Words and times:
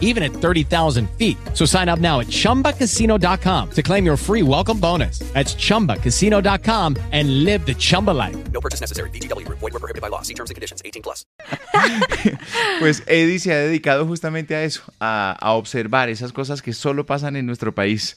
even 0.00 0.22
at 0.22 0.32
30,000 0.32 1.08
feet. 1.18 1.36
So 1.52 1.66
sign 1.66 1.88
up 1.90 1.98
now 1.98 2.20
at 2.20 2.28
chumbacasino.com 2.28 3.70
to 3.72 3.82
claim 3.82 4.06
your 4.06 4.16
free 4.16 4.42
welcome 4.42 4.78
bonus. 4.78 5.18
That's 5.34 5.54
chumbacasino.com 5.56 6.96
and 7.12 7.44
live 7.44 7.66
the 7.66 7.74
Chumba 7.74 8.12
life. 8.12 8.36
No 8.52 8.60
purchase 8.60 8.80
necessary. 8.80 9.10
VGW 9.10 9.44
Group. 9.44 9.58
Void 9.58 9.72
were 9.72 9.80
prohibited 9.80 10.00
by 10.02 10.08
law. 10.08 10.22
See 10.22 10.34
terms 10.34 10.50
and 10.50 10.54
conditions. 10.54 10.80
18 10.84 11.02
plus. 11.02 11.26
Pues 12.80 13.02
Eddie 13.06 13.38
se 13.38 13.52
ha 13.52 13.56
dedicado 13.58 14.06
justamente 14.06 14.54
a 14.54 14.64
eso, 14.64 14.82
a, 15.00 15.36
a 15.40 15.52
observar 15.52 16.08
esas 16.08 16.32
cosas 16.32 16.62
que 16.62 16.72
solo 16.72 17.04
pasan 17.06 17.36
en 17.36 17.46
nuestro 17.46 17.72
país. 17.74 18.16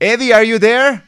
Eddie, 0.00 0.32
are 0.32 0.44
you 0.46 0.58
there? 0.58 1.02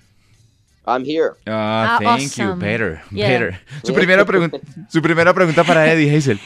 I'm 0.86 1.04
here. 1.04 1.32
Ah, 1.46 1.98
Ah, 2.00 2.16
thank 2.16 2.36
you. 2.36 2.54
Better, 2.54 3.02
Yeah. 3.10 3.28
better. 3.28 3.60
Su 3.82 3.92
primera, 3.92 4.24
pregun- 4.24 4.60
su 4.88 5.02
primera 5.02 5.34
pregunta 5.34 5.64
para 5.64 5.90
Eddie 5.92 6.14
Hazel. 6.16 6.38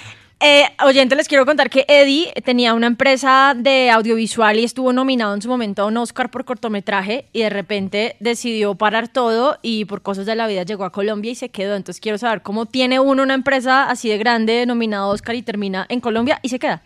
Eh, 0.42 0.64
oyente, 0.82 1.16
les 1.16 1.28
quiero 1.28 1.44
contar 1.44 1.68
que 1.68 1.84
Eddie 1.86 2.32
tenía 2.42 2.72
una 2.72 2.86
empresa 2.86 3.52
de 3.54 3.90
audiovisual 3.90 4.58
y 4.58 4.64
estuvo 4.64 4.90
nominado 4.90 5.34
en 5.34 5.42
su 5.42 5.50
momento 5.50 5.82
a 5.82 5.84
un 5.84 5.98
Oscar 5.98 6.30
por 6.30 6.46
cortometraje 6.46 7.26
y 7.34 7.40
de 7.40 7.50
repente 7.50 8.16
decidió 8.20 8.74
parar 8.74 9.08
todo 9.08 9.58
y 9.60 9.84
por 9.84 10.00
cosas 10.00 10.24
de 10.24 10.34
la 10.36 10.46
vida 10.46 10.62
llegó 10.62 10.84
a 10.86 10.92
Colombia 10.92 11.30
y 11.30 11.34
se 11.34 11.50
quedó. 11.50 11.76
Entonces 11.76 12.00
quiero 12.00 12.16
saber 12.16 12.40
cómo 12.40 12.64
tiene 12.64 12.98
uno 13.00 13.22
una 13.22 13.34
empresa 13.34 13.90
así 13.90 14.08
de 14.08 14.16
grande 14.16 14.64
nominado 14.64 15.10
Oscar 15.10 15.34
y 15.34 15.42
termina 15.42 15.84
en 15.90 16.00
Colombia 16.00 16.38
y 16.41 16.48
se 16.48 16.58
queda. 16.58 16.82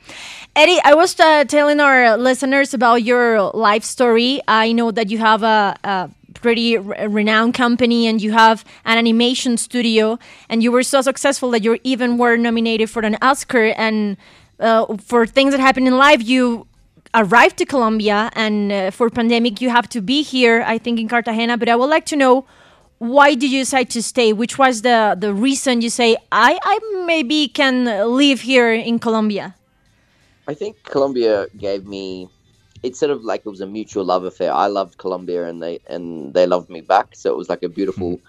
Eddie, 0.57 0.81
I 0.85 0.95
was 0.95 1.15
uh, 1.21 1.45
telling 1.47 1.79
our 1.79 2.19
listeners 2.19 2.75
about 2.75 3.05
your 3.05 3.53
life 3.55 3.85
story. 3.85 4.41
I 4.49 4.73
know 4.73 4.91
that 4.93 5.07
you 5.07 5.25
have 5.25 5.45
a 5.45 6.11
pretty 6.45 6.77
re- 6.77 7.07
renowned 7.21 7.55
company 7.55 8.01
and 8.07 8.21
you 8.21 8.33
have 8.33 8.59
an 8.85 8.97
animation 8.99 9.57
studio 9.57 10.19
and 10.51 10.63
you 10.65 10.71
were 10.77 10.87
so 10.95 11.01
successful 11.11 11.49
that 11.55 11.63
you 11.67 11.73
even 11.93 12.19
were 12.19 12.37
nominated 12.37 12.89
for 12.95 13.03
an 13.11 13.17
Oscar 13.23 13.65
and 13.87 14.17
uh, 14.61 14.85
for 15.11 15.27
things 15.27 15.51
that 15.53 15.61
happen 15.69 15.87
in 15.87 15.97
life 15.97 16.21
you 16.35 16.67
arrived 17.15 17.57
to 17.57 17.65
Colombia 17.65 18.19
and 18.45 18.57
uh, 18.71 18.91
for 18.91 19.09
pandemic 19.09 19.55
you 19.65 19.71
have 19.71 19.89
to 19.89 20.01
be 20.13 20.19
here 20.23 20.63
I 20.75 20.77
think 20.85 21.01
in 21.01 21.09
Cartagena 21.09 21.57
but 21.57 21.69
I 21.69 21.77
would 21.81 21.93
like 21.97 22.07
to 22.13 22.17
know 22.23 22.45
why 22.99 23.35
did 23.35 23.51
you 23.55 23.61
decide 23.67 23.89
to 23.97 24.03
stay 24.03 24.29
which 24.43 24.55
was 24.63 24.83
the 24.89 25.17
the 25.25 25.33
reason 25.47 25.81
you 25.81 25.91
say 26.01 26.17
I 26.31 26.51
I 26.75 26.77
maybe 27.13 27.41
can 27.49 27.75
live 28.23 28.41
here 28.53 28.71
in 28.91 28.99
Colombia 28.99 29.55
I 30.47 30.55
think 30.55 30.83
Colombia 30.85 31.47
gave 31.57 31.87
me. 31.87 32.29
It's 32.85 33.01
sort 33.01 33.11
of 33.13 33.25
like 33.25 33.43
it 33.47 33.49
was 33.49 33.63
a 33.63 33.67
mutual 33.67 34.05
love 34.05 34.25
affair. 34.25 34.53
I 34.53 34.67
loved 34.67 34.99
Colombia, 34.99 35.47
and 35.47 35.63
they 35.63 35.81
and 35.89 36.35
they 36.35 36.47
loved 36.47 36.71
me 36.71 36.83
back. 36.83 37.17
So 37.17 37.33
it 37.33 37.37
was 37.37 37.49
like 37.49 37.63
a 37.65 37.69
beautiful, 37.69 38.21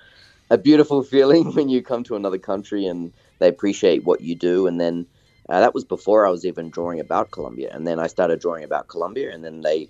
a 0.50 0.58
beautiful 0.58 1.04
feeling 1.04 1.54
when 1.56 1.70
you 1.70 1.82
come 1.84 2.04
to 2.06 2.16
another 2.16 2.40
country 2.40 2.86
and 2.88 3.12
they 3.40 3.50
appreciate 3.50 4.06
what 4.06 4.22
you 4.22 4.36
do. 4.36 4.68
And 4.68 4.80
then 4.80 5.08
uh, 5.50 5.60
that 5.60 5.74
was 5.74 5.84
before 5.84 6.26
I 6.26 6.32
was 6.32 6.46
even 6.46 6.70
drawing 6.70 7.02
about 7.02 7.32
Colombia. 7.32 7.70
And 7.74 7.86
then 7.86 8.00
I 8.00 8.08
started 8.08 8.40
drawing 8.40 8.64
about 8.64 8.88
Colombia, 8.88 9.34
and 9.34 9.44
then 9.44 9.62
they, 9.62 9.90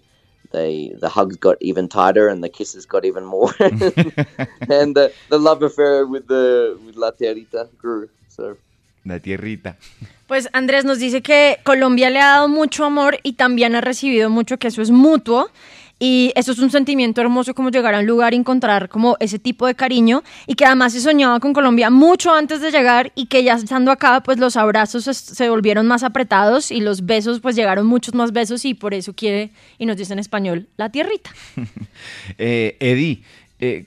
they 0.52 0.94
the 1.00 1.10
hugs 1.10 1.38
got 1.38 1.58
even 1.62 1.88
tighter 1.88 2.28
and 2.28 2.44
the 2.44 2.50
kisses 2.50 2.88
got 2.88 3.06
even 3.06 3.26
more, 3.26 3.54
and 3.60 4.96
the 4.98 5.14
the 5.30 5.40
love 5.40 5.62
affair 5.64 6.08
with 6.08 6.28
the 6.28 6.80
with 6.84 6.96
La 6.96 7.12
Tierrita 7.12 7.70
grew. 7.78 8.10
So. 8.28 8.58
La 9.06 9.20
tierrita. 9.20 9.78
Pues 10.28 10.50
Andrés 10.54 10.84
nos 10.84 10.98
dice 10.98 11.22
que 11.22 11.60
Colombia 11.64 12.10
le 12.10 12.20
ha 12.20 12.32
dado 12.32 12.48
mucho 12.48 12.84
amor 12.84 13.20
y 13.22 13.34
también 13.34 13.76
ha 13.76 13.82
recibido 13.82 14.30
mucho, 14.30 14.58
que 14.58 14.68
eso 14.68 14.82
es 14.82 14.90
mutuo. 14.90 15.50
Y 15.98 16.34
eso 16.36 16.52
es 16.52 16.60
un 16.60 16.72
sentimiento 16.72 17.22
hermoso 17.22 17.54
como 17.54 17.70
llegar 17.70 17.96
a 17.96 18.00
un 18.00 18.06
lugar 18.06 18.34
y 18.34 18.38
encontrar 18.38 18.90
como 18.90 19.16
ese 19.22 19.40
tipo 19.40 19.66
de 19.66 19.76
cariño 19.76 20.24
y 20.46 20.56
que 20.56 20.66
además 20.66 20.92
se 20.92 21.00
soñaba 21.00 21.40
con 21.40 21.54
Colombia 21.54 21.90
mucho 21.90 22.34
antes 22.34 22.60
de 22.60 22.70
llegar 22.70 23.14
y 23.16 23.28
que 23.28 23.44
ya 23.46 23.54
estando 23.54 23.92
acá 23.92 24.22
pues 24.22 24.38
los 24.38 24.58
abrazos 24.58 25.06
se 25.06 25.50
volvieron 25.50 25.88
más 25.88 26.04
apretados 26.04 26.70
y 26.70 26.82
los 26.82 27.06
besos 27.06 27.40
pues 27.40 27.56
llegaron 27.56 27.88
muchos 27.88 28.14
más 28.14 28.34
besos 28.34 28.66
y 28.66 28.74
por 28.74 28.94
eso 28.94 29.14
quiere 29.14 29.52
y 29.78 29.86
nos 29.86 29.96
dice 29.96 30.12
en 30.12 30.20
español 30.20 30.68
la 30.76 30.90
tierrita. 30.90 31.32
Eh, 32.38 32.76
Eddie, 32.80 33.24
eh, 33.60 33.86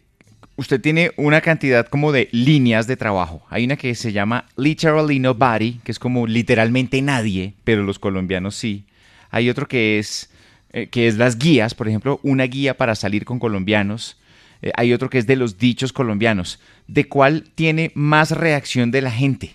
usted 0.58 0.80
tiene 0.80 1.12
una 1.16 1.40
cantidad 1.40 1.86
como 1.86 2.12
de 2.12 2.28
líneas 2.32 2.86
de 2.86 2.96
trabajo. 2.96 3.42
Hay 3.48 3.64
una 3.64 3.76
que 3.76 3.94
se 3.94 4.12
llama 4.12 4.44
Literally 4.56 5.18
Nobody, 5.20 5.78
que 5.84 5.92
es 5.92 5.98
como 5.98 6.26
literalmente 6.26 7.00
nadie, 7.00 7.54
pero 7.64 7.84
los 7.84 7.98
colombianos 7.98 8.56
sí. 8.56 8.84
Hay 9.30 9.48
otro 9.48 9.68
que 9.68 9.98
es, 9.98 10.30
eh, 10.72 10.88
que 10.88 11.06
es 11.06 11.16
las 11.16 11.38
guías, 11.38 11.74
por 11.74 11.88
ejemplo, 11.88 12.18
una 12.24 12.44
guía 12.44 12.76
para 12.76 12.94
salir 12.96 13.24
con 13.24 13.38
colombianos. 13.38 14.18
Eh, 14.60 14.72
hay 14.76 14.92
otro 14.92 15.08
que 15.08 15.18
es 15.18 15.26
de 15.28 15.36
los 15.36 15.58
dichos 15.58 15.92
colombianos. 15.92 16.58
¿De 16.88 17.06
cuál 17.08 17.44
tiene 17.54 17.92
más 17.94 18.32
reacción 18.32 18.90
de 18.90 19.02
la 19.02 19.10
gente? 19.12 19.54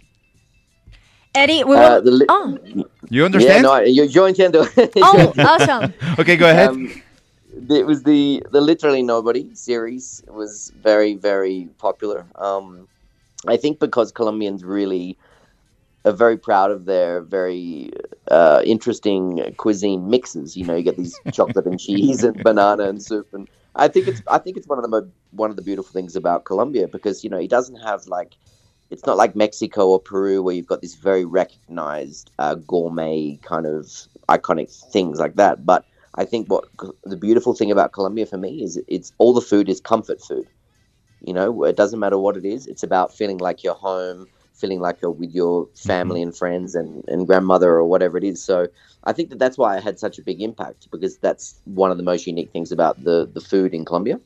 Eddie, 1.33 1.63
we 1.65 1.75
Uh, 1.75 1.99
will... 2.03 2.25
oh, 2.29 2.57
You 3.09 3.17
Yeah, 3.17 3.25
understand? 3.25 3.63
no, 3.63 3.85
yo, 3.85 4.05
yo 4.05 4.27
entiendo. 4.27 4.65
oh, 5.01 5.33
awesome. 5.37 5.93
Okay, 6.17 6.37
go 6.37 6.45
ahead. 6.45 6.69
Um, 6.69 6.87
it 7.69 7.85
was 7.85 8.03
the 8.03 8.43
the 8.51 8.61
literally 8.61 9.03
nobody 9.03 9.53
series 9.55 10.23
was 10.27 10.71
very 10.75 11.15
very 11.15 11.69
popular. 11.77 12.27
Um, 12.35 12.87
I 13.47 13.57
think 13.57 13.79
because 13.79 14.11
Colombians 14.11 14.63
really 14.63 15.17
are 16.05 16.11
very 16.11 16.37
proud 16.37 16.71
of 16.71 16.85
their 16.85 17.21
very 17.21 17.91
uh, 18.29 18.61
interesting 18.65 19.53
cuisine 19.57 20.09
mixes. 20.09 20.57
You 20.57 20.65
know, 20.65 20.75
you 20.75 20.83
get 20.83 20.97
these 20.97 21.19
chocolate 21.33 21.65
and 21.65 21.79
cheese 21.79 22.23
and 22.23 22.41
banana 22.43 22.83
and 22.89 23.01
soup, 23.01 23.27
and 23.33 23.47
I 23.75 23.87
think 23.87 24.07
it's 24.07 24.21
I 24.27 24.39
think 24.39 24.57
it's 24.57 24.67
one 24.67 24.77
of 24.79 24.83
the 24.83 24.89
mo- 24.89 25.11
one 25.31 25.49
of 25.49 25.55
the 25.55 25.61
beautiful 25.61 25.91
things 25.93 26.15
about 26.15 26.45
Colombia 26.45 26.87
because 26.87 27.23
you 27.23 27.29
know 27.29 27.39
it 27.39 27.49
doesn't 27.49 27.77
have 27.77 28.07
like 28.07 28.35
it's 28.89 29.05
not 29.05 29.17
like 29.17 29.35
Mexico 29.35 29.89
or 29.89 29.99
Peru 29.99 30.43
where 30.43 30.55
you've 30.55 30.67
got 30.67 30.81
this 30.81 30.95
very 30.95 31.25
recognized 31.25 32.31
uh, 32.39 32.55
gourmet 32.55 33.39
kind 33.41 33.65
of 33.65 33.87
iconic 34.29 34.71
things 34.91 35.19
like 35.19 35.35
that. 35.35 35.65
But 35.65 35.85
I 36.15 36.25
think 36.25 36.47
what 36.47 36.65
the 37.03 37.17
beautiful 37.17 37.53
thing 37.53 37.71
about 37.71 37.91
Colombia 37.91 38.25
for 38.25 38.37
me 38.37 38.63
is 38.63 38.79
it's 38.87 39.11
all 39.17 39.33
the 39.33 39.41
food 39.41 39.69
is 39.69 39.81
comfort 39.81 40.21
food. 40.21 40.47
You 41.25 41.33
know, 41.33 41.63
it 41.63 41.75
doesn't 41.75 41.99
matter 41.99 42.17
what 42.17 42.37
it 42.37 42.45
is. 42.45 42.67
It's 42.67 42.83
about 42.83 43.15
feeling 43.15 43.37
like 43.37 43.63
you're 43.63 43.73
home, 43.73 44.27
feeling 44.53 44.79
like 44.79 45.01
you're 45.01 45.11
with 45.11 45.33
your 45.33 45.65
mm-hmm. 45.65 45.87
family 45.87 46.21
and 46.21 46.35
friends 46.35 46.75
and, 46.75 47.03
and 47.07 47.25
grandmother 47.25 47.69
or 47.69 47.85
whatever 47.85 48.17
it 48.17 48.23
is. 48.23 48.43
So 48.43 48.67
I 49.05 49.13
think 49.13 49.29
that 49.29 49.39
that's 49.39 49.57
why 49.57 49.77
I 49.77 49.79
had 49.79 49.99
such 49.99 50.19
a 50.19 50.21
big 50.21 50.41
impact 50.41 50.91
because 50.91 51.17
that's 51.17 51.55
one 51.65 51.91
of 51.91 51.97
the 51.97 52.03
most 52.03 52.27
unique 52.27 52.51
things 52.51 52.71
about 52.71 53.03
the, 53.03 53.29
the 53.33 53.41
food 53.41 53.73
in 53.73 53.85
Colombia. 53.85 54.19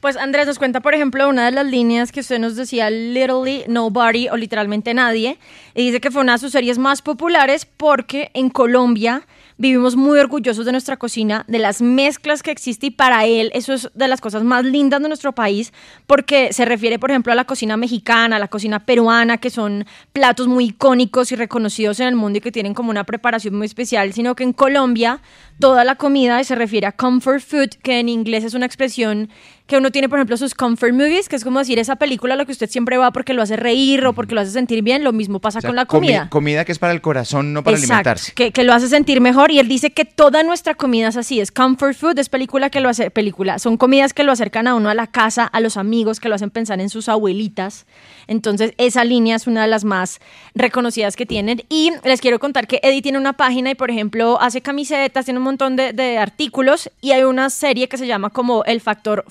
Pues 0.00 0.16
Andrés 0.16 0.46
nos 0.46 0.58
cuenta, 0.60 0.80
por 0.80 0.94
ejemplo, 0.94 1.28
una 1.28 1.46
de 1.46 1.50
las 1.50 1.66
líneas 1.66 2.12
que 2.12 2.20
usted 2.20 2.38
nos 2.38 2.54
decía, 2.54 2.88
literally 2.88 3.64
nobody 3.66 4.28
o 4.28 4.36
literalmente 4.36 4.94
nadie, 4.94 5.38
y 5.74 5.86
dice 5.86 6.00
que 6.00 6.12
fue 6.12 6.22
una 6.22 6.34
de 6.34 6.38
sus 6.38 6.52
series 6.52 6.78
más 6.78 7.02
populares 7.02 7.66
porque 7.66 8.30
en 8.34 8.48
Colombia 8.48 9.26
vivimos 9.58 9.96
muy 9.96 10.18
orgullosos 10.20 10.64
de 10.64 10.72
nuestra 10.72 10.96
cocina, 10.96 11.44
de 11.48 11.58
las 11.58 11.82
mezclas 11.82 12.42
que 12.42 12.52
existe 12.52 12.86
y 12.86 12.90
para 12.90 13.26
él 13.26 13.50
eso 13.52 13.74
es 13.74 13.90
de 13.92 14.08
las 14.08 14.20
cosas 14.20 14.44
más 14.44 14.64
lindas 14.64 15.02
de 15.02 15.08
nuestro 15.08 15.32
país 15.32 15.72
porque 16.06 16.52
se 16.52 16.64
refiere, 16.64 16.98
por 16.98 17.10
ejemplo, 17.10 17.32
a 17.32 17.36
la 17.36 17.44
cocina 17.44 17.76
mexicana, 17.76 18.36
a 18.36 18.38
la 18.38 18.48
cocina 18.48 18.86
peruana, 18.86 19.38
que 19.38 19.50
son 19.50 19.84
platos 20.12 20.46
muy 20.46 20.66
icónicos 20.66 21.32
y 21.32 21.36
reconocidos 21.36 22.00
en 22.00 22.06
el 22.06 22.14
mundo 22.14 22.38
y 22.38 22.40
que 22.40 22.52
tienen 22.52 22.72
como 22.72 22.90
una 22.90 23.04
preparación 23.04 23.56
muy 23.56 23.66
especial, 23.66 24.12
sino 24.12 24.34
que 24.36 24.44
en 24.44 24.52
Colombia 24.52 25.20
toda 25.58 25.84
la 25.84 25.96
comida 25.96 26.42
se 26.44 26.54
refiere 26.54 26.86
a 26.86 26.92
comfort 26.92 27.42
food, 27.42 27.70
que 27.82 27.98
en 27.98 28.08
inglés 28.08 28.44
es 28.44 28.54
una 28.54 28.66
expresión 28.66 29.28
que 29.68 29.76
uno 29.76 29.92
tiene, 29.92 30.08
por 30.08 30.18
ejemplo, 30.18 30.36
sus 30.36 30.54
comfort 30.54 30.92
movies, 30.94 31.28
que 31.28 31.36
es 31.36 31.44
como 31.44 31.60
decir 31.60 31.78
esa 31.78 31.94
película 31.96 32.34
a 32.34 32.36
la 32.38 32.44
que 32.46 32.52
usted 32.52 32.68
siempre 32.68 32.96
va 32.96 33.12
porque 33.12 33.34
lo 33.34 33.42
hace 33.42 33.54
reír 33.54 34.04
o 34.06 34.14
porque 34.14 34.34
lo 34.34 34.40
hace 34.40 34.50
sentir 34.50 34.82
bien, 34.82 35.04
lo 35.04 35.12
mismo 35.12 35.38
pasa 35.38 35.58
O 35.58 35.60
sea, 35.60 35.68
con 35.68 35.76
la 35.76 35.82
comi- 35.86 35.88
comida. 35.88 36.28
comida 36.30 36.64
que 36.64 36.72
es 36.72 36.78
para 36.80 36.92
el 36.92 37.00
corazón, 37.00 37.52
no 37.52 37.62
para 37.62 37.76
Exacto, 37.76 37.92
alimentarse. 37.94 38.32
Que, 38.32 38.50
que 38.50 38.64
lo 38.64 38.72
hace 38.72 38.88
sentir 38.88 39.20
mejor 39.20 39.50
y 39.52 39.58
él 39.60 39.68
dice 39.68 39.90
que 39.90 40.04
toda 40.06 40.42
nuestra 40.42 40.74
comida 40.74 41.08
es 41.08 41.16
así, 41.18 41.38
es 41.38 41.52
comfort 41.52 41.94
food, 41.94 42.18
es 42.18 42.28
película 42.30 42.70
que 42.70 42.80
lo 42.80 42.88
hace, 42.88 43.10
película, 43.10 43.58
son 43.58 43.76
comidas 43.76 44.14
que 44.14 44.24
lo 44.24 44.32
acercan 44.32 44.66
a 44.66 44.74
uno 44.74 44.88
a 44.88 44.94
la 44.94 45.06
casa, 45.06 45.44
a 45.44 45.60
los 45.60 45.76
amigos, 45.76 46.18
que 46.18 46.30
lo 46.30 46.34
hacen 46.34 46.48
pensar 46.50 46.80
en 46.80 46.88
sus 46.88 47.08
abuelitas. 47.10 47.84
Entonces 48.26 48.72
esa 48.78 49.04
línea 49.04 49.36
es 49.36 49.46
una 49.46 49.62
de 49.62 49.68
las 49.68 49.84
más 49.84 50.18
reconocidas 50.54 51.14
que 51.16 51.26
tienen 51.26 51.62
y 51.68 51.92
les 52.04 52.20
quiero 52.20 52.38
contar 52.38 52.66
que 52.66 52.80
Eddie 52.82 53.02
tiene 53.02 53.18
una 53.18 53.34
página 53.34 53.70
y 53.70 53.74
por 53.74 53.90
ejemplo 53.90 54.40
hace 54.40 54.60
camisetas, 54.62 55.26
tiene 55.26 55.38
un 55.38 55.44
montón 55.44 55.76
de, 55.76 55.92
de 55.92 56.18
artículos 56.18 56.90
y 57.00 57.12
hay 57.12 57.22
una 57.24 57.50
serie 57.50 57.88
que 57.88 57.96
se 57.98 58.06
llama 58.06 58.30
como 58.30 58.64
El 58.64 58.80
Factor 58.80 59.24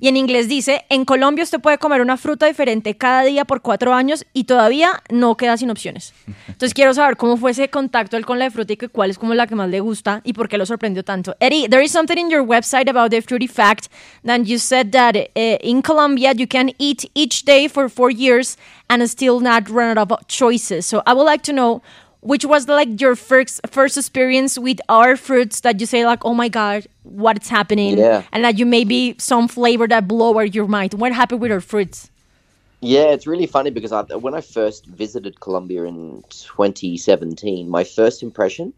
Y 0.00 0.08
en 0.08 0.16
inglés 0.16 0.48
dice, 0.48 0.84
en 0.88 1.04
Colombia 1.04 1.44
usted 1.44 1.60
puede 1.60 1.78
comer 1.78 2.00
una 2.00 2.16
fruta 2.16 2.46
diferente 2.46 2.96
cada 2.96 3.22
día 3.22 3.44
por 3.44 3.62
cuatro 3.62 3.92
años 3.92 4.24
y 4.32 4.44
todavía 4.44 5.02
no 5.10 5.36
queda 5.36 5.56
sin 5.56 5.70
opciones. 5.70 6.14
Entonces 6.48 6.74
quiero 6.74 6.94
saber 6.94 7.16
cómo 7.16 7.36
fue 7.36 7.50
ese 7.50 7.68
contacto 7.68 8.16
él 8.16 8.24
con 8.24 8.38
la 8.38 8.50
fruta 8.50 8.72
y 8.72 8.76
cuál 8.76 9.10
es 9.10 9.18
como 9.18 9.34
la 9.34 9.46
que 9.46 9.54
más 9.54 9.68
le 9.68 9.80
gusta 9.80 10.20
y 10.24 10.32
por 10.32 10.48
qué 10.48 10.58
lo 10.58 10.66
sorprendió 10.66 11.04
tanto. 11.04 11.36
Eddie, 11.40 11.68
there 11.68 11.84
is 11.84 11.92
something 11.92 12.18
in 12.18 12.30
your 12.30 12.42
website 12.42 12.88
about 12.88 13.10
the 13.10 13.20
fruity 13.20 13.46
fact 13.46 13.88
that 14.24 14.40
you 14.44 14.58
said 14.58 14.90
that 14.92 15.16
uh, 15.16 15.58
in 15.60 15.82
Colombia 15.82 16.32
you 16.32 16.46
can 16.46 16.72
eat 16.78 17.10
each 17.14 17.44
day 17.44 17.68
for 17.68 17.88
four 17.88 18.10
years 18.10 18.56
and 18.88 19.02
still 19.08 19.40
not 19.40 19.68
run 19.68 19.98
out 19.98 20.10
of 20.10 20.26
choices. 20.28 20.86
So 20.86 21.02
I 21.06 21.12
would 21.12 21.26
like 21.26 21.42
to 21.44 21.52
know 21.52 21.82
which 22.26 22.44
was 22.44 22.66
like 22.66 23.00
your 23.00 23.14
first 23.14 23.60
first 23.68 23.96
experience 23.96 24.58
with 24.58 24.80
our 24.88 25.16
fruits 25.16 25.60
that 25.60 25.78
you 25.80 25.86
say 25.86 26.04
like, 26.04 26.24
oh 26.24 26.34
my 26.34 26.48
god, 26.48 26.86
what's 27.04 27.48
happening? 27.48 27.96
Yeah. 27.96 28.22
And 28.32 28.42
that 28.44 28.58
you 28.58 28.66
maybe 28.66 29.14
some 29.18 29.46
flavor 29.46 29.86
that 29.86 30.08
blow 30.08 30.38
your 30.40 30.66
mind. 30.66 30.94
What 30.94 31.12
happened 31.12 31.40
with 31.40 31.52
our 31.52 31.60
fruits? 31.60 32.10
Yeah, 32.80 33.14
it's 33.14 33.26
really 33.26 33.46
funny 33.46 33.70
because 33.70 33.92
I, 33.92 34.02
when 34.16 34.34
I 34.34 34.40
first 34.40 34.86
visited 34.86 35.40
Colombia 35.40 35.84
in 35.84 36.24
2017, 36.30 37.68
my 37.68 37.84
first 37.84 38.22
impression 38.22 38.72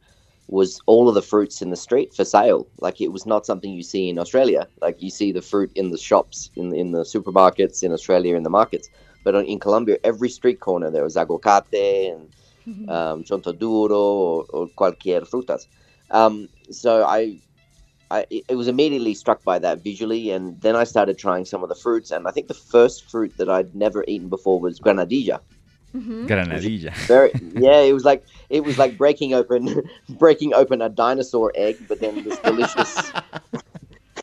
was 0.48 0.80
all 0.86 1.08
of 1.08 1.14
the 1.14 1.22
fruits 1.22 1.60
in 1.62 1.70
the 1.70 1.76
street 1.76 2.14
for 2.14 2.24
sale. 2.24 2.66
Like 2.80 3.00
it 3.00 3.12
was 3.12 3.24
not 3.24 3.46
something 3.46 3.72
you 3.72 3.82
see 3.82 4.10
in 4.10 4.18
Australia. 4.18 4.68
Like 4.82 5.02
you 5.02 5.10
see 5.10 5.32
the 5.32 5.42
fruit 5.42 5.70
in 5.74 5.90
the 5.90 5.98
shops, 5.98 6.50
in 6.54 6.74
in 6.74 6.92
the 6.92 7.04
supermarkets 7.14 7.82
in 7.82 7.92
Australia, 7.92 8.36
in 8.36 8.42
the 8.42 8.50
markets. 8.60 8.90
But 9.24 9.34
in 9.34 9.58
Colombia, 9.58 9.96
every 10.04 10.28
street 10.28 10.60
corner 10.60 10.90
there 10.90 11.04
was 11.04 11.16
aguacate 11.16 12.12
and 12.12 12.28
um, 12.88 13.24
chontaduro 13.24 13.90
or, 13.92 14.44
or 14.50 14.68
cualquier 14.68 15.22
frutas. 15.22 15.66
Um, 16.10 16.48
so 16.70 17.04
I, 17.04 17.38
I, 18.10 18.26
it 18.30 18.56
was 18.56 18.68
immediately 18.68 19.14
struck 19.14 19.44
by 19.44 19.58
that 19.58 19.84
visually, 19.84 20.30
and 20.30 20.60
then 20.62 20.74
I 20.76 20.84
started 20.84 21.18
trying 21.18 21.44
some 21.44 21.62
of 21.62 21.68
the 21.68 21.74
fruits. 21.74 22.10
And 22.10 22.26
I 22.26 22.30
think 22.30 22.48
the 22.48 22.54
first 22.54 23.10
fruit 23.10 23.36
that 23.36 23.50
I'd 23.50 23.74
never 23.74 24.04
eaten 24.08 24.28
before 24.28 24.60
was 24.60 24.80
granadilla. 24.80 25.40
Granadilla. 25.94 26.94
Very, 27.06 27.32
yeah, 27.54 27.80
it 27.80 27.92
was 27.92 28.04
like 28.04 28.24
it 28.48 28.64
was 28.64 28.78
like 28.78 28.96
breaking 28.96 29.34
open, 29.34 29.82
breaking 30.08 30.54
open 30.54 30.80
a 30.80 30.88
dinosaur 30.88 31.52
egg, 31.54 31.76
but 31.86 32.00
then 32.00 32.24
this 32.24 32.38
delicious, 32.38 33.12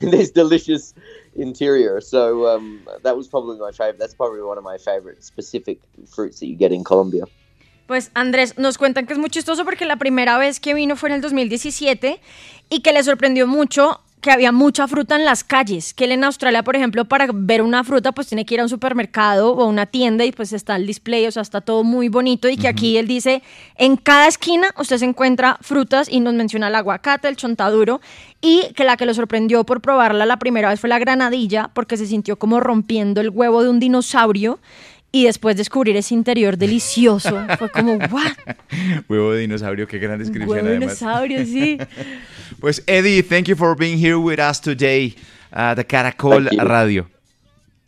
this 0.01 0.31
delicious 0.31 0.94
interior. 1.36 2.01
So 2.01 2.48
um, 2.48 2.88
that 3.03 3.15
was 3.15 3.27
probably 3.27 3.59
my 3.59 3.71
favorite. 3.71 4.00
That's 4.00 4.15
probably 4.15 4.41
one 4.41 4.57
of 4.57 4.63
my 4.63 4.77
favorite 4.77 5.24
specific 5.24 5.80
fruits 6.09 6.39
that 6.39 6.48
you 6.48 6.56
get 6.56 6.71
in 6.71 6.83
Colombia. 6.83 7.25
Pues 7.88 8.10
Andrés, 8.16 8.58
nos 8.58 8.78
cuentan 8.78 9.06
que 9.06 9.14
es 9.14 9.20
muy 9.20 9.30
chistoso 9.30 9.64
porque 9.64 9.86
la 9.86 9.98
primera 9.98 10.38
vez 10.38 10.60
que 10.60 10.74
vino 10.74 10.96
fue 10.96 11.10
en 11.10 11.16
el 11.16 11.22
2017 11.22 12.20
y 12.70 12.80
que 12.80 12.94
le 12.94 13.04
sorprendió 13.04 13.46
mucho 13.46 14.02
que 14.22 14.32
había 14.32 14.52
mucha 14.52 14.88
fruta 14.88 15.16
en 15.16 15.24
las 15.24 15.44
calles, 15.44 15.94
que 15.94 16.06
él 16.06 16.12
en 16.12 16.24
Australia, 16.24 16.64
por 16.64 16.76
ejemplo, 16.76 17.06
para 17.06 17.28
ver 17.32 17.62
una 17.62 17.84
fruta 17.84 18.12
pues 18.12 18.26
tiene 18.26 18.44
que 18.44 18.56
ir 18.56 18.60
a 18.60 18.64
un 18.64 18.70
supermercado 18.70 19.54
o 19.54 19.62
a 19.62 19.68
una 19.68 19.86
tienda 19.86 20.26
y 20.26 20.32
pues 20.32 20.52
está 20.52 20.78
el 20.78 20.88
display, 20.88 21.28
o 21.28 21.32
sea, 21.32 21.44
está 21.44 21.62
todo 21.62 21.84
muy 21.84 22.10
bonito 22.10 22.50
y 22.50 22.58
que 22.58 22.68
aquí 22.68 22.98
él 22.98 23.06
dice, 23.08 23.44
en 23.76 23.98
cada 23.98 24.28
esquina 24.28 24.74
usted 24.80 24.98
se 24.98 25.06
encuentra 25.06 25.60
frutas 25.62 26.10
y 26.10 26.22
nos 26.22 26.34
menciona 26.34 26.70
el 26.70 26.76
aguacate, 26.76 27.28
el 27.28 27.36
chontaduro 27.36 28.02
y 28.42 28.74
que 28.76 28.84
la 28.84 28.98
que 28.98 29.06
lo 29.06 29.14
sorprendió 29.14 29.64
por 29.64 29.80
probarla 29.80 30.26
la 30.26 30.40
primera 30.40 30.70
vez 30.70 30.80
fue 30.80 30.90
la 30.90 30.98
granadilla 30.98 31.70
porque 31.76 31.96
se 31.96 32.08
sintió 32.08 32.40
como 32.40 32.60
rompiendo 32.60 33.22
el 33.22 33.30
huevo 33.30 33.62
de 33.62 33.70
un 33.70 33.80
dinosaurio 33.80 34.58
y 35.15 35.23
después 35.23 35.56
descubrir 35.56 35.95
ese 35.95 36.13
interior 36.13 36.57
delicioso 36.57 37.41
fue 37.57 37.69
como, 37.69 37.94
¿what? 38.12 38.33
Huevo 39.07 39.31
de 39.31 39.39
dinosaurio, 39.39 39.88
qué 39.88 39.97
gran 39.97 40.19
descripción 40.19 40.50
Huevo 40.50 40.67
de 40.67 40.75
además. 40.75 41.00
dinosaurio, 41.00 41.45
sí. 41.45 41.77
Pues 42.59 42.83
Eddie, 42.85 43.23
thank 43.23 43.45
you 43.45 43.56
for 43.56 43.77
being 43.77 43.97
here 43.97 44.17
with 44.17 44.39
us 44.39 44.59
today 44.59 45.15
at 45.51 45.77
the 45.77 45.85
Caracol 45.85 46.50
Thank. 46.50 46.62
Radio. 46.63 47.07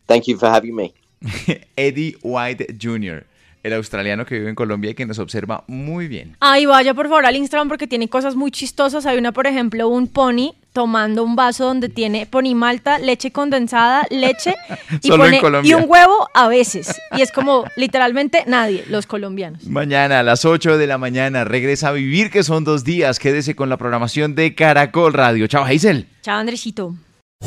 Thank 0.06 0.28
you 0.28 0.38
for 0.38 0.48
having 0.48 0.74
me. 0.74 0.94
Eddie 1.76 2.16
White 2.24 2.78
Jr., 2.82 3.26
el 3.62 3.74
australiano 3.74 4.26
que 4.26 4.36
vive 4.36 4.50
en 4.50 4.56
Colombia 4.56 4.92
y 4.92 4.94
que 4.94 5.06
nos 5.06 5.20
observa 5.20 5.66
muy 5.68 6.08
bien. 6.08 6.38
Ay, 6.40 6.66
vaya 6.66 6.94
por 6.94 7.10
favor 7.10 7.26
al 7.26 7.36
Instagram 7.36 7.68
porque 7.68 7.88
tiene 7.88 8.08
cosas 8.08 8.38
muy 8.38 8.52
chistosas. 8.52 9.06
Hay 9.06 9.18
una, 9.18 9.34
por 9.34 9.48
ejemplo, 9.48 9.90
un 9.90 10.08
pony 10.08 10.54
tomando 10.78 11.24
un 11.24 11.36
vaso 11.36 11.66
donde 11.66 11.90
tiene 11.90 12.28
pony 12.28 12.54
malta, 12.54 13.00
leche 13.00 13.32
condensada, 13.32 14.06
leche 14.12 14.56
y, 15.02 15.08
Solo 15.08 15.24
pone- 15.24 15.62
y 15.64 15.74
un 15.74 15.86
huevo 15.88 16.30
a 16.36 16.48
veces. 16.48 17.02
Y 17.18 17.24
es 17.24 17.32
como 17.32 17.66
literalmente 17.76 18.44
nadie, 18.46 18.86
los 18.88 19.08
colombianos. 19.08 19.66
Mañana 19.66 20.20
a 20.20 20.24
las 20.24 20.46
8 20.46 20.78
de 20.78 20.86
la 20.86 21.00
mañana 21.00 21.46
regresa 21.46 21.88
a 21.88 21.94
vivir, 21.94 22.30
que 22.30 22.44
son 22.44 22.64
dos 22.64 22.84
días. 22.84 23.18
Quédese 23.18 23.56
con 23.56 23.70
la 23.70 23.78
programación 23.78 24.36
de 24.36 24.54
Caracol 24.54 25.14
Radio. 25.14 25.48
Chao, 25.48 25.66
Hazel. 25.66 26.06
Chao, 26.22 26.38
Andresito. 26.38 26.94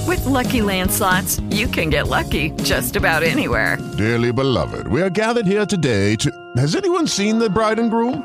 With 0.08 0.24
Lucky 0.26 0.60
Land 0.60 0.90
slots, 0.90 1.40
you 1.50 1.68
can 1.68 1.88
get 1.88 2.08
lucky 2.08 2.50
just 2.64 2.96
about 2.96 3.22
anywhere. 3.22 3.78
Dearly 3.96 4.32
beloved, 4.32 4.88
we 4.88 5.02
are 5.02 5.10
gathered 5.10 5.46
here 5.46 5.66
today 5.66 6.16
to. 6.16 6.30
Has 6.56 6.74
anyone 6.74 7.06
seen 7.06 7.38
the 7.38 7.48
bride 7.48 7.78
and 7.78 7.92
groom? 7.92 8.24